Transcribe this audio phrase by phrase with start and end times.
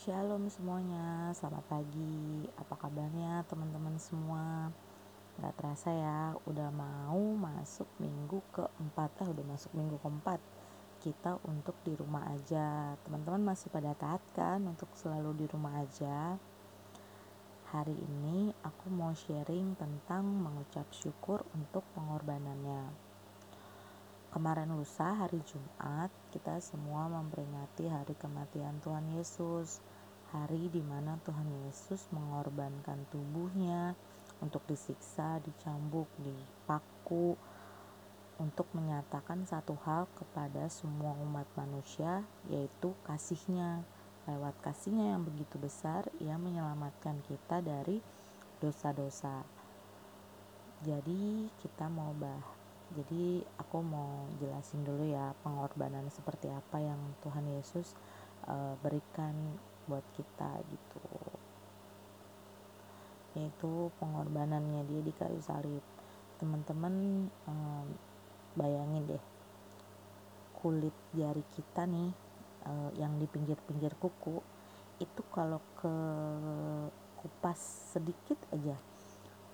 [0.00, 2.48] Shalom semuanya, selamat pagi.
[2.56, 4.72] Apa kabarnya teman-teman semua?
[5.36, 9.12] Gak terasa ya, udah mau masuk minggu keempat.
[9.20, 10.40] Eh, udah masuk minggu keempat.
[11.04, 12.96] Kita untuk di rumah aja.
[13.04, 16.40] Teman-teman masih pada taat kan untuk selalu di rumah aja?
[17.68, 23.09] Hari ini aku mau sharing tentang mengucap syukur untuk pengorbanannya.
[24.30, 29.82] Kemarin lusa hari Jumat kita semua memperingati hari kematian Tuhan Yesus.
[30.30, 33.98] Hari di mana Tuhan Yesus mengorbankan tubuhnya
[34.38, 37.34] untuk disiksa, dicambuk, dipaku
[38.38, 43.82] Untuk menyatakan satu hal kepada semua umat manusia yaitu kasihnya.
[44.30, 47.98] Lewat kasihnya yang begitu besar ia menyelamatkan kita dari
[48.62, 49.42] dosa-dosa.
[50.86, 52.59] Jadi kita mau bahas
[52.90, 57.94] jadi aku mau jelasin dulu ya pengorbanan seperti apa yang Tuhan Yesus
[58.50, 59.34] uh, berikan
[59.86, 61.02] buat kita gitu.
[63.38, 65.84] Yaitu pengorbanannya dia di kayu salib.
[66.42, 67.86] Teman-teman um,
[68.58, 69.24] bayangin deh
[70.60, 72.12] kulit jari kita nih
[72.68, 74.42] uh, yang di pinggir-pinggir kuku
[75.00, 75.94] itu kalau ke
[77.16, 77.56] kupas
[77.96, 78.76] sedikit aja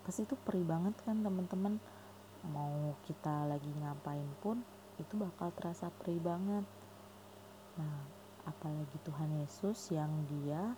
[0.03, 1.79] pasti itu perih banget kan teman-teman
[2.51, 4.63] mau kita lagi ngapain pun
[4.97, 6.65] itu bakal terasa perih banget.
[7.77, 7.99] Nah
[8.47, 10.75] apalagi Tuhan Yesus yang dia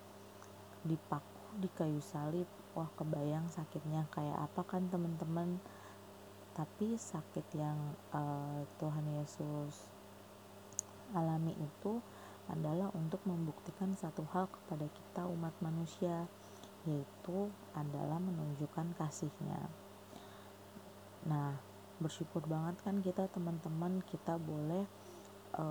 [0.83, 2.47] dipaku di kayu salib.
[2.77, 5.57] Wah kebayang sakitnya kayak apa kan teman-teman?
[6.53, 7.77] Tapi sakit yang
[8.11, 9.99] uh, Tuhan Yesus
[11.15, 11.97] alami itu
[12.49, 16.25] adalah untuk membuktikan satu hal kepada kita umat manusia
[16.87, 19.69] yaitu adalah menunjukkan kasihnya
[21.27, 21.51] Nah,
[21.99, 24.87] bersyukur banget kan kita teman-teman kita boleh
[25.51, 25.65] e,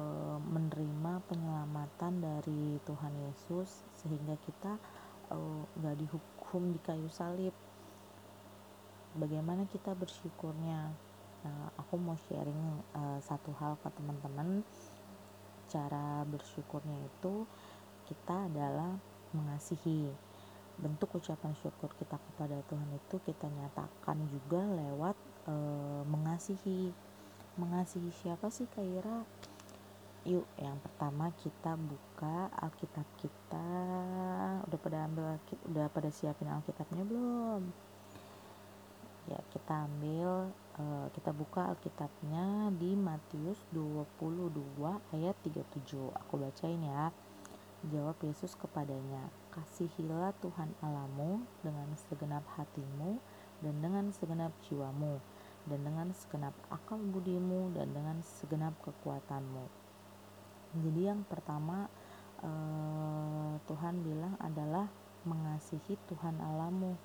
[0.45, 4.77] menerima penyelamatan dari Tuhan Yesus sehingga kita
[5.33, 5.39] e,
[5.97, 7.57] dihukum di kayu salib.
[9.17, 10.93] Bagaimana kita bersyukurnya?
[11.49, 14.61] Nah, aku mau sharing e, satu hal ke teman-teman.
[15.73, 17.49] Cara bersyukurnya itu
[18.05, 19.01] kita adalah
[19.33, 20.13] mengasihi
[20.79, 25.19] bentuk ucapan syukur kita kepada Tuhan itu kita nyatakan juga lewat
[25.49, 25.55] e,
[26.05, 26.93] mengasihi
[27.59, 29.25] mengasihi siapa sih Kaira
[30.29, 33.71] yuk yang pertama kita buka Alkitab kita.
[34.69, 35.41] Udah pada ambil
[35.73, 37.63] udah pada siapin Alkitabnya belum?
[39.25, 40.85] Ya kita ambil e,
[41.17, 44.53] kita buka Alkitabnya di Matius 22
[45.17, 47.09] ayat 37 aku bacain ya.
[47.89, 53.23] Jawab Yesus kepadanya kasihilah Tuhan Alamu dengan segenap hatimu
[53.63, 55.23] dan dengan segenap jiwamu
[55.69, 59.69] dan dengan segenap akal budimu dan dengan segenap kekuatanmu.
[60.81, 61.89] Jadi yang pertama
[62.45, 64.89] eh, Tuhan bilang adalah
[65.25, 66.97] mengasihi Tuhan Alamu.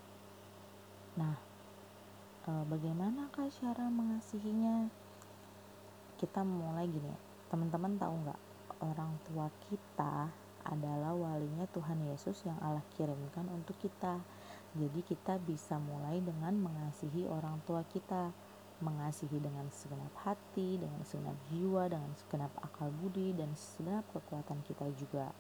[1.19, 1.35] Nah,
[2.47, 4.87] eh, bagaimana kah cara mengasihinya?
[6.19, 7.11] Kita mulai gini,
[7.51, 8.41] teman-teman tahu nggak
[8.79, 10.31] orang tua kita
[10.63, 14.23] adalah walinya Tuhan Yesus yang Allah kirimkan untuk kita.
[14.73, 18.33] Jadi kita bisa mulai dengan mengasihi orang tua kita
[18.83, 24.91] mengasihi dengan segenap hati, dengan segenap jiwa, dengan segenap akal budi dan segenap kekuatan kita
[24.99, 25.31] juga.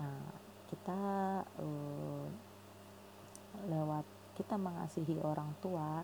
[0.00, 0.24] Nah,
[0.72, 1.00] kita
[1.60, 2.26] uh,
[3.68, 6.02] lewat kita mengasihi orang tua,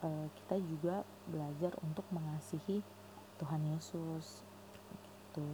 [0.00, 2.80] uh, kita juga belajar untuk mengasihi
[3.42, 4.46] Tuhan Yesus.
[5.02, 5.48] Gitu.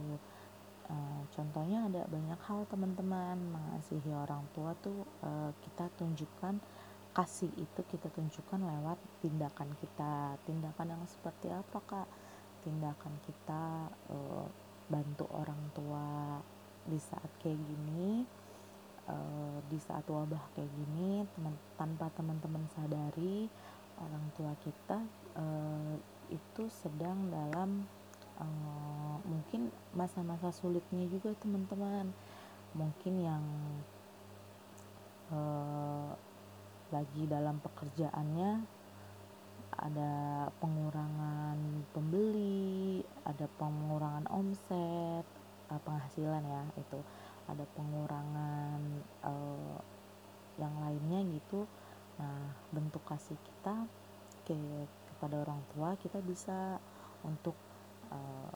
[0.89, 6.57] Uh, contohnya ada banyak hal teman-teman mengasihi orang tua tuh uh, kita tunjukkan
[7.19, 10.39] kasih itu kita tunjukkan lewat tindakan kita.
[10.47, 12.07] Tindakan yang seperti apa kak?
[12.63, 14.47] Tindakan kita uh,
[14.87, 16.39] bantu orang tua
[16.87, 18.23] di saat kayak gini
[19.11, 23.51] uh, di saat wabah kayak gini teman tanpa teman-teman sadari
[23.99, 25.03] orang tua kita
[25.35, 25.93] uh,
[26.31, 27.83] itu sedang dalam
[28.39, 32.15] uh, mungkin masa-masa sulitnya juga teman-teman.
[32.77, 33.43] Mungkin yang
[35.33, 35.78] uh,
[36.89, 38.79] lagi dalam pekerjaannya
[39.79, 40.13] ada
[40.59, 45.25] pengurangan pembeli, ada pengurangan omset,
[45.71, 46.99] uh, penghasilan ya itu,
[47.47, 48.81] ada pengurangan
[49.23, 49.79] uh,
[50.59, 51.63] yang lainnya gitu.
[52.19, 53.87] Nah, bentuk kasih kita
[54.43, 54.57] ke
[55.15, 56.75] kepada orang tua kita bisa
[57.23, 57.55] untuk
[58.11, 58.51] uh,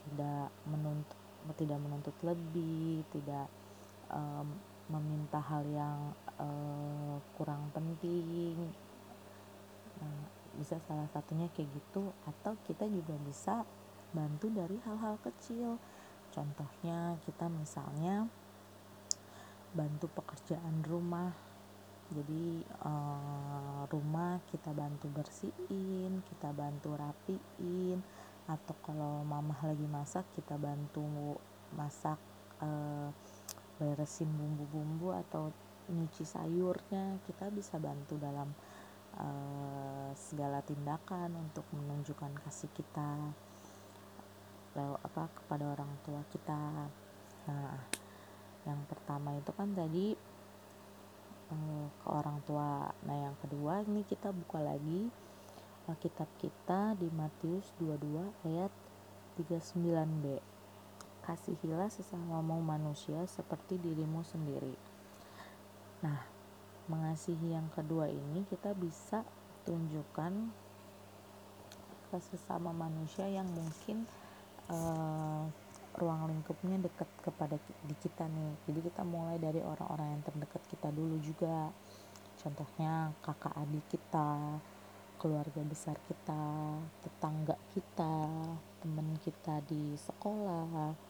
[0.00, 1.18] tidak menuntut
[1.56, 3.48] tidak menuntut lebih, tidak
[4.12, 4.52] um,
[4.88, 8.56] meminta hal yang uh, kurang penting.
[10.00, 10.18] Nah,
[10.58, 13.62] bisa salah satunya kayak gitu atau kita juga bisa
[14.10, 15.76] bantu dari hal-hal kecil.
[16.32, 18.26] Contohnya kita misalnya
[19.76, 21.32] bantu pekerjaan rumah.
[22.08, 28.00] Jadi uh, rumah kita bantu bersihin kita bantu rapiin
[28.48, 31.36] atau kalau mamah lagi masak kita bantu
[31.76, 32.16] masak
[32.64, 33.12] uh,
[33.98, 35.50] beresin bumbu-bumbu atau
[35.90, 38.46] nyuci sayurnya kita bisa bantu dalam
[39.18, 43.34] uh, segala tindakan untuk menunjukkan kasih kita
[44.78, 46.86] lewat apa kepada orang tua kita
[47.50, 47.74] nah
[48.62, 50.14] yang pertama itu kan tadi
[51.50, 55.10] uh, ke orang tua nah yang kedua ini kita buka lagi
[55.90, 58.70] Alkitab kita di Matius 22 ayat
[59.40, 60.57] 39b.
[61.28, 64.72] Kasihilah sesamamu manusia seperti dirimu sendiri.
[66.00, 66.24] Nah,
[66.88, 69.20] mengasihi yang kedua ini kita bisa
[69.68, 70.32] tunjukkan
[72.08, 74.08] ke sesama manusia yang mungkin
[74.72, 75.44] uh,
[76.00, 78.52] ruang lingkupnya dekat kepada di kita nih.
[78.64, 81.68] Jadi kita mulai dari orang-orang yang terdekat kita dulu juga.
[82.40, 84.56] Contohnya kakak adik kita,
[85.20, 88.16] keluarga besar kita, tetangga kita,
[88.80, 91.07] teman kita di sekolah.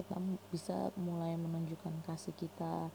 [0.00, 0.16] Kita
[0.48, 2.88] bisa mulai menunjukkan kasih kita.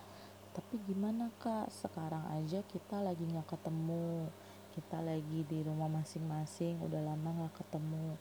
[0.58, 1.70] Tapi gimana kak?
[1.70, 4.26] Sekarang aja kita lagi nggak ketemu,
[4.74, 8.18] kita lagi di rumah masing-masing, udah lama nggak ketemu.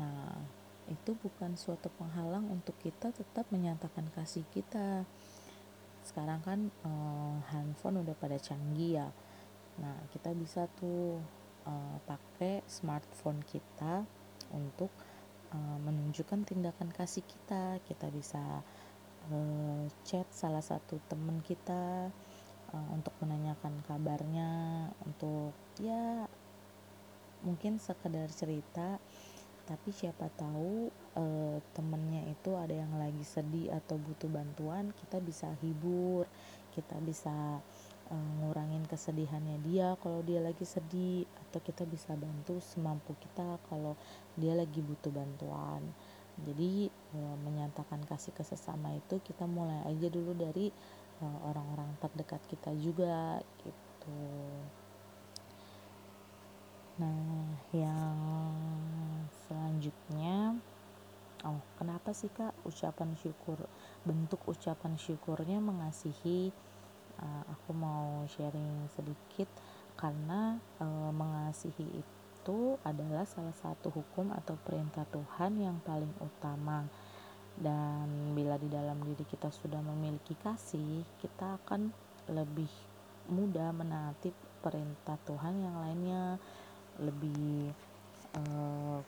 [0.00, 0.40] Nah,
[0.88, 5.04] itu bukan suatu penghalang untuk kita tetap menyatakan kasih kita.
[6.00, 9.08] Sekarang kan eh, handphone udah pada canggih ya.
[9.84, 11.18] Nah, kita bisa tuh
[11.66, 14.04] uh, pakai smartphone kita
[14.52, 14.92] untuk
[15.54, 17.78] uh, menunjukkan tindakan kasih kita.
[17.86, 18.42] Kita bisa
[19.30, 22.10] uh, chat salah satu teman kita
[22.74, 24.50] uh, untuk menanyakan kabarnya
[25.06, 26.26] untuk ya
[27.46, 28.98] mungkin sekedar cerita.
[29.64, 35.48] Tapi siapa tahu uh, temennya itu ada yang lagi sedih atau butuh bantuan kita bisa
[35.64, 36.28] hibur.
[36.74, 37.62] Kita bisa
[38.10, 43.96] uh, ngurangin kesedihannya dia kalau dia lagi sedih atau kita bisa bantu semampu kita kalau
[44.36, 45.80] dia lagi butuh bantuan.
[46.34, 50.74] Jadi uh, menyatakan kasih ke sesama itu kita mulai aja dulu dari
[51.22, 54.20] uh, orang-orang terdekat kita juga gitu.
[56.98, 58.18] Nah yang
[59.46, 60.58] selanjutnya
[61.44, 63.60] oh kenapa sih kak ucapan syukur
[64.02, 66.50] bentuk ucapan syukurnya mengasihi
[67.20, 69.46] uh, aku mau sharing sedikit
[69.94, 76.84] karena uh, mengasihi itu adalah salah satu hukum atau perintah Tuhan yang paling utama.
[77.54, 81.94] Dan bila di dalam diri kita sudah memiliki kasih kita akan
[82.26, 82.68] lebih
[83.30, 86.24] mudah menaati perintah Tuhan yang lainnya.
[86.98, 87.70] Lebih
[88.36, 88.98] uh,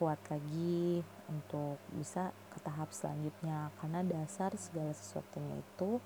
[0.00, 3.68] kuat lagi untuk bisa ke tahap selanjutnya.
[3.78, 6.00] Karena dasar segala sesuatunya itu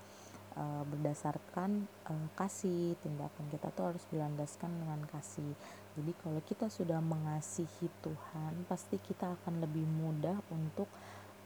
[0.55, 2.95] uh, berdasarkan uh, kasih.
[2.99, 5.53] Tindakan kita tuh harus dilandaskan dengan kasih.
[5.95, 10.91] Jadi kalau kita sudah mengasihi Tuhan pasti kita akan lebih mudah untuk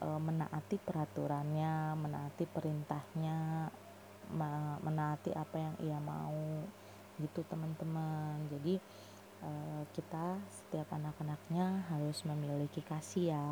[0.02, 3.70] uh, menaati peraturannya menaati perintahnya
[4.86, 6.66] menaati apa yang ia mau
[7.18, 8.38] gitu teman-teman.
[8.54, 8.78] Jadi
[9.42, 13.50] uh, kita setiap anak-anaknya harus memiliki kasih ya.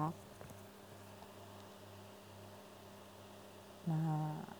[3.89, 4.56] Nah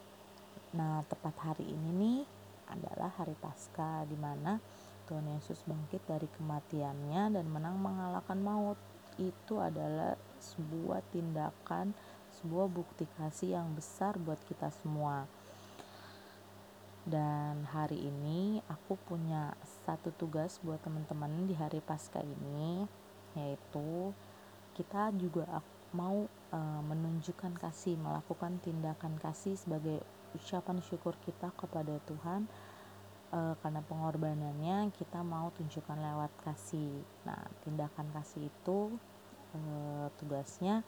[0.75, 2.19] Nah, tepat hari ini nih
[2.67, 4.59] adalah hari Paskah di mana
[5.07, 8.79] Tuhan Yesus bangkit dari kematiannya dan menang mengalahkan maut.
[9.15, 11.95] Itu adalah sebuah tindakan,
[12.43, 15.24] sebuah bukti kasih yang besar buat kita semua.
[17.07, 19.55] Dan hari ini aku punya
[19.88, 22.83] satu tugas buat teman-teman di hari Paskah ini
[23.38, 24.12] yaitu
[24.75, 25.63] kita juga
[25.95, 30.03] mau uh, menunjukkan kasih, melakukan tindakan kasih sebagai
[30.36, 32.48] ucapan syukur kita kepada Tuhan
[33.31, 37.03] uh, karena pengorbanannya kita mau tunjukkan lewat kasih.
[37.27, 38.96] Nah, tindakan kasih itu
[39.55, 40.84] uh, tugasnya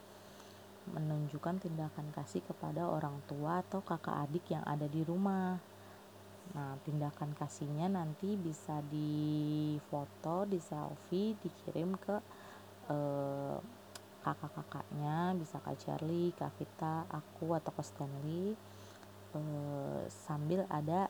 [0.90, 5.60] menunjukkan tindakan kasih kepada orang tua atau kakak adik yang ada di rumah.
[6.50, 12.16] Nah, tindakan kasihnya nanti bisa di foto, di selfie, dikirim ke
[12.90, 13.62] uh,
[14.26, 18.58] kakak-kakaknya, bisa Kak Charlie, Kak Vita, aku atau Kak Stanley
[19.36, 21.10] eh, sambil ada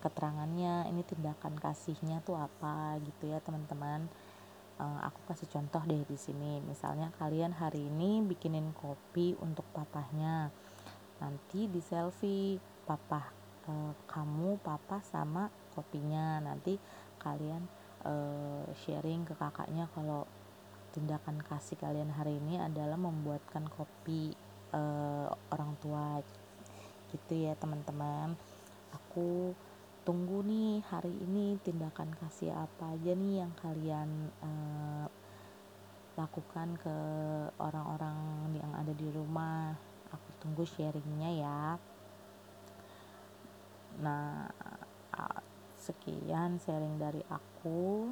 [0.00, 4.08] keterangannya ini tindakan kasihnya tuh apa gitu ya teman-teman.
[4.76, 6.60] Eh, aku kasih contoh deh di sini.
[6.64, 10.52] Misalnya kalian hari ini bikinin kopi untuk papahnya.
[11.22, 13.32] Nanti di selfie papa
[13.68, 16.40] eh, kamu papa sama kopinya.
[16.42, 16.78] Nanti
[17.20, 17.88] kalian
[18.86, 20.30] sharing ke kakaknya kalau
[20.94, 24.32] tindakan kasih kalian hari ini adalah membuatkan kopi
[24.72, 26.24] uh, orang tua
[27.12, 28.34] gitu ya teman-teman.
[28.94, 29.52] Aku
[30.06, 35.06] tunggu nih hari ini tindakan kasih apa aja nih yang kalian uh,
[36.16, 36.96] lakukan ke
[37.58, 38.16] orang-orang
[38.56, 39.74] yang ada di rumah.
[40.14, 41.62] Aku tunggu sharingnya ya.
[44.00, 44.48] Nah
[45.86, 48.10] sekian sharing dari aku.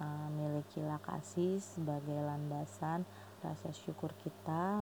[0.00, 3.04] Uh, milikilah kasih sebagai landasan
[3.44, 4.80] rasa syukur kita